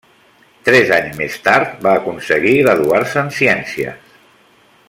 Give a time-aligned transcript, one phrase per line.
[0.69, 4.21] Tres anys més tard va aconseguir graduar-se en ciències.